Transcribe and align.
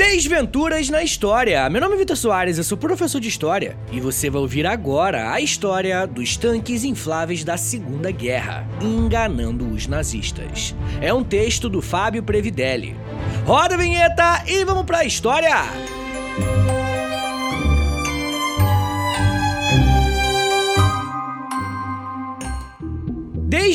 Desventuras 0.00 0.88
na 0.88 1.02
História. 1.02 1.68
Meu 1.68 1.78
nome 1.78 1.94
é 1.94 1.98
Vitor 1.98 2.16
Soares, 2.16 2.56
eu 2.56 2.64
sou 2.64 2.78
professor 2.78 3.20
de 3.20 3.28
História 3.28 3.76
e 3.92 4.00
você 4.00 4.30
vai 4.30 4.40
ouvir 4.40 4.66
agora 4.66 5.30
a 5.30 5.42
história 5.42 6.06
dos 6.06 6.38
tanques 6.38 6.84
infláveis 6.84 7.44
da 7.44 7.58
Segunda 7.58 8.10
Guerra, 8.10 8.66
enganando 8.80 9.68
os 9.68 9.86
nazistas. 9.86 10.74
É 11.02 11.12
um 11.12 11.22
texto 11.22 11.68
do 11.68 11.82
Fábio 11.82 12.22
Previdelli. 12.22 12.96
Roda 13.44 13.74
a 13.74 13.78
vinheta 13.78 14.42
e 14.46 14.64
vamos 14.64 14.86
pra 14.86 15.04
história! 15.04 15.64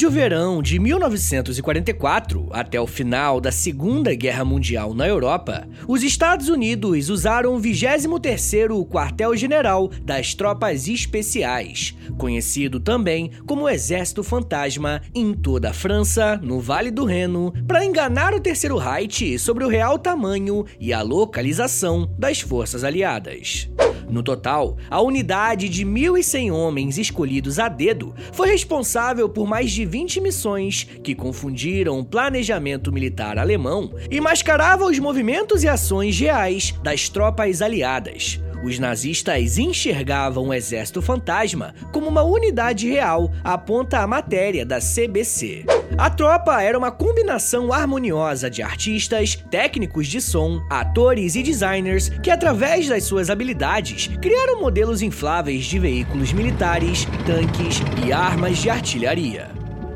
Desde 0.00 0.16
o 0.16 0.18
verão 0.18 0.62
de 0.62 0.78
1944 0.78 2.48
até 2.52 2.80
o 2.80 2.86
final 2.86 3.38
da 3.38 3.52
Segunda 3.52 4.14
Guerra 4.14 4.46
Mundial 4.46 4.94
na 4.94 5.06
Europa, 5.06 5.68
os 5.86 6.02
Estados 6.02 6.48
Unidos 6.48 7.10
usaram 7.10 7.54
o 7.54 7.60
23º 7.60 8.88
Quartel-General 8.88 9.90
das 10.02 10.32
Tropas 10.32 10.88
Especiais, 10.88 11.94
conhecido 12.16 12.80
também 12.80 13.30
como 13.44 13.68
Exército 13.68 14.24
Fantasma, 14.24 15.02
em 15.14 15.34
toda 15.34 15.68
a 15.68 15.74
França, 15.74 16.40
no 16.42 16.60
Vale 16.60 16.90
do 16.90 17.04
Reno, 17.04 17.52
para 17.66 17.84
enganar 17.84 18.32
o 18.32 18.40
Terceiro 18.40 18.78
Reich 18.78 19.38
sobre 19.38 19.64
o 19.64 19.68
real 19.68 19.98
tamanho 19.98 20.64
e 20.80 20.94
a 20.94 21.02
localização 21.02 22.10
das 22.18 22.40
forças 22.40 22.84
aliadas. 22.84 23.68
No 24.10 24.22
total, 24.22 24.76
a 24.90 25.00
unidade 25.00 25.68
de 25.68 25.84
1.100 25.84 26.52
homens 26.52 26.98
escolhidos 26.98 27.58
a 27.58 27.68
dedo 27.68 28.14
foi 28.32 28.48
responsável 28.48 29.28
por 29.28 29.46
mais 29.46 29.70
de 29.70 29.84
20 29.84 30.20
missões 30.20 30.84
que 31.02 31.14
confundiram 31.14 31.98
o 31.98 32.04
planejamento 32.04 32.92
militar 32.92 33.38
alemão 33.38 33.92
e 34.10 34.20
mascaravam 34.20 34.90
os 34.90 34.98
movimentos 34.98 35.62
e 35.62 35.68
ações 35.68 36.18
reais 36.18 36.74
das 36.82 37.08
tropas 37.08 37.62
aliadas. 37.62 38.40
Os 38.62 38.78
nazistas 38.78 39.56
enxergavam 39.56 40.48
o 40.48 40.54
Exército 40.54 41.00
Fantasma 41.00 41.74
como 41.92 42.08
uma 42.08 42.22
unidade 42.22 42.88
real, 42.88 43.32
aponta 43.42 44.00
a 44.00 44.06
matéria 44.06 44.66
da 44.66 44.78
CBC. 44.78 45.64
A 45.96 46.10
tropa 46.10 46.62
era 46.62 46.78
uma 46.78 46.90
combinação 46.90 47.72
harmoniosa 47.72 48.50
de 48.50 48.62
artistas, 48.62 49.34
técnicos 49.50 50.06
de 50.06 50.20
som, 50.20 50.62
atores 50.68 51.34
e 51.36 51.42
designers 51.42 52.10
que, 52.22 52.30
através 52.30 52.86
das 52.86 53.04
suas 53.04 53.30
habilidades, 53.30 54.08
criaram 54.20 54.60
modelos 54.60 55.00
infláveis 55.00 55.64
de 55.64 55.78
veículos 55.78 56.32
militares, 56.32 57.06
tanques 57.26 57.80
e 58.06 58.12
armas 58.12 58.58
de 58.58 58.68
artilharia. 58.68 59.48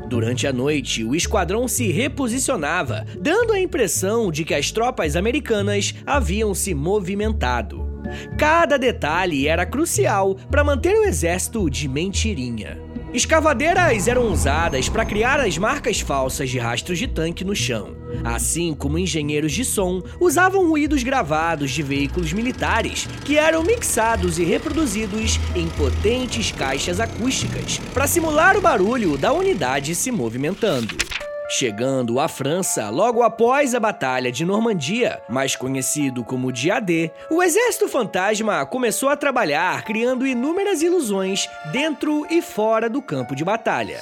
Durante 0.07 0.47
a 0.47 0.53
noite, 0.53 1.03
o 1.03 1.15
esquadrão 1.15 1.67
se 1.67 1.91
reposicionava, 1.91 3.05
dando 3.19 3.53
a 3.53 3.59
impressão 3.59 4.31
de 4.31 4.43
que 4.43 4.53
as 4.53 4.71
tropas 4.71 5.15
americanas 5.15 5.93
haviam 6.05 6.53
se 6.53 6.73
movimentado. 6.73 7.94
Cada 8.37 8.77
detalhe 8.77 9.47
era 9.47 9.65
crucial 9.65 10.35
para 10.49 10.63
manter 10.63 10.95
o 10.95 11.03
exército 11.03 11.69
de 11.69 11.87
mentirinha. 11.87 12.85
Escavadeiras 13.15 14.09
eram 14.09 14.29
usadas 14.29 14.89
para 14.89 15.05
criar 15.05 15.39
as 15.39 15.57
marcas 15.57 16.01
falsas 16.01 16.49
de 16.49 16.59
rastros 16.59 16.99
de 16.99 17.07
tanque 17.07 17.45
no 17.45 17.55
chão, 17.55 17.95
assim 18.25 18.73
como 18.73 18.99
engenheiros 18.99 19.53
de 19.53 19.63
som 19.63 20.03
usavam 20.19 20.67
ruídos 20.67 21.01
gravados 21.01 21.71
de 21.71 21.81
veículos 21.81 22.33
militares 22.33 23.07
que 23.23 23.37
eram 23.37 23.63
mixados 23.63 24.37
e 24.37 24.43
reproduzidos 24.43 25.39
em 25.55 25.69
potentes 25.69 26.51
caixas 26.51 26.99
acústicas 26.99 27.79
para 27.93 28.05
simular 28.05 28.57
o 28.57 28.61
barulho 28.61 29.17
da 29.17 29.31
unidade 29.31 29.95
se 29.95 30.11
movimentando. 30.11 31.14
Chegando 31.57 32.19
à 32.19 32.27
França 32.27 32.89
logo 32.89 33.23
após 33.23 33.73
a 33.73 33.79
Batalha 33.79 34.29
de 34.29 34.43
Normandia, 34.43 35.21
mais 35.29 35.55
conhecido 35.55 36.21
como 36.21 36.51
Dia 36.51 36.81
D, 36.81 37.09
o 37.31 37.41
Exército 37.41 37.87
Fantasma 37.87 38.65
começou 38.65 39.07
a 39.07 39.15
trabalhar 39.15 39.81
criando 39.85 40.27
inúmeras 40.27 40.81
ilusões 40.81 41.47
dentro 41.71 42.27
e 42.29 42.41
fora 42.41 42.89
do 42.89 43.01
campo 43.01 43.33
de 43.33 43.45
batalha. 43.45 44.01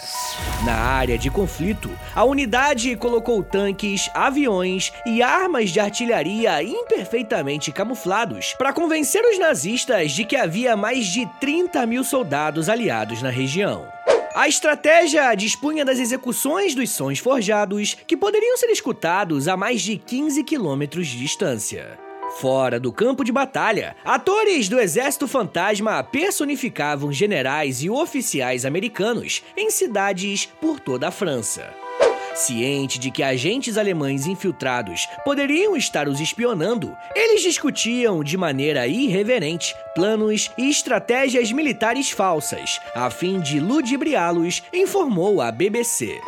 Na 0.65 0.73
área 0.73 1.15
de 1.15 1.29
conflito, 1.29 1.91
a 2.15 2.23
unidade 2.23 2.95
colocou 2.95 3.43
tanques, 3.43 4.09
aviões 4.15 4.91
e 5.05 5.21
armas 5.21 5.69
de 5.69 5.79
artilharia 5.79 6.63
imperfeitamente 6.63 7.71
camuflados 7.71 8.55
para 8.57 8.73
convencer 8.73 9.23
os 9.23 9.37
nazistas 9.37 10.11
de 10.13 10.25
que 10.25 10.35
havia 10.35 10.75
mais 10.75 11.05
de 11.05 11.27
30 11.39 11.85
mil 11.85 12.03
soldados 12.03 12.67
aliados 12.67 13.21
na 13.21 13.29
região. 13.29 13.93
A 14.35 14.47
estratégia 14.47 15.35
dispunha 15.35 15.85
das 15.85 15.99
execuções 15.99 16.73
dos 16.73 16.89
sons 16.89 17.19
forjados, 17.19 17.95
que 18.07 18.17
poderiam 18.17 18.57
ser 18.57 18.71
escutados 18.71 19.47
a 19.47 19.55
mais 19.55 19.83
de 19.83 19.95
15 19.95 20.43
quilômetros 20.43 21.07
de 21.07 21.19
distância. 21.19 21.99
Fora 22.39 22.79
do 22.79 22.91
campo 22.91 23.23
de 23.23 23.31
batalha, 23.31 23.95
atores 24.03 24.67
do 24.67 24.79
Exército 24.79 25.27
Fantasma 25.27 26.03
personificavam 26.03 27.13
generais 27.13 27.83
e 27.83 27.91
oficiais 27.91 28.65
americanos 28.65 29.43
em 29.55 29.69
cidades 29.69 30.47
por 30.59 30.79
toda 30.79 31.09
a 31.09 31.11
França. 31.11 31.82
Ciente 32.35 32.97
de 32.97 33.11
que 33.11 33.21
agentes 33.21 33.77
alemães 33.77 34.25
infiltrados 34.25 35.07
poderiam 35.23 35.77
estar 35.77 36.07
os 36.07 36.19
espionando, 36.19 36.97
eles 37.15 37.41
discutiam 37.41 38.23
de 38.23 38.35
maneira 38.35 38.87
irreverente 38.87 39.75
planos 39.93 40.51
e 40.57 40.69
estratégias 40.69 41.51
militares 41.51 42.09
falsas, 42.09 42.79
a 42.95 43.09
fim 43.11 43.39
de 43.39 43.59
ludibriá-los, 43.59 44.63
informou 44.73 45.41
a 45.41 45.51
BBC. 45.51 46.19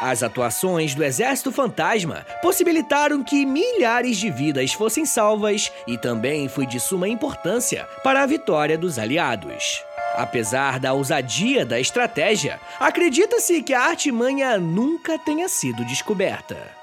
As 0.00 0.22
atuações 0.22 0.94
do 0.94 1.04
Exército 1.04 1.52
Fantasma 1.52 2.26
possibilitaram 2.40 3.22
que 3.22 3.46
milhares 3.46 4.16
de 4.16 4.30
vidas 4.30 4.72
fossem 4.72 5.04
salvas 5.04 5.70
e 5.86 5.96
também 5.96 6.48
foi 6.48 6.66
de 6.66 6.80
suma 6.80 7.08
importância 7.08 7.86
para 8.02 8.22
a 8.22 8.26
vitória 8.26 8.76
dos 8.76 8.98
aliados. 8.98 9.84
Apesar 10.14 10.78
da 10.78 10.92
ousadia 10.92 11.64
da 11.64 11.80
estratégia, 11.80 12.60
acredita-se 12.78 13.62
que 13.62 13.72
a 13.72 13.82
artimanha 13.82 14.58
nunca 14.58 15.18
tenha 15.18 15.48
sido 15.48 15.84
descoberta. 15.84 16.82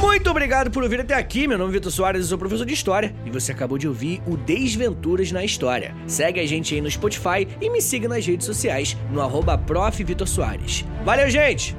Muito 0.00 0.30
obrigado 0.30 0.70
por 0.70 0.82
ouvir 0.82 1.00
até 1.00 1.14
aqui. 1.14 1.48
Meu 1.48 1.56
nome 1.56 1.70
é 1.70 1.74
Vitor 1.74 1.90
Soares, 1.90 2.26
sou 2.26 2.38
professor 2.38 2.66
de 2.66 2.74
História 2.74 3.14
e 3.24 3.30
você 3.30 3.52
acabou 3.52 3.78
de 3.78 3.88
ouvir 3.88 4.22
o 4.26 4.36
Desventuras 4.36 5.32
na 5.32 5.44
História. 5.44 5.94
Segue 6.06 6.40
a 6.40 6.46
gente 6.46 6.74
aí 6.74 6.80
no 6.80 6.90
Spotify 6.90 7.48
e 7.60 7.70
me 7.70 7.80
siga 7.80 8.06
nas 8.06 8.26
redes 8.26 8.46
sociais 8.46 8.96
no 9.10 9.20
arroba 9.20 9.60
Valeu, 11.04 11.30
gente! 11.30 11.74